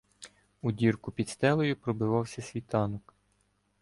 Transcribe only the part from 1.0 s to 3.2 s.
під стелею пробивався світанок.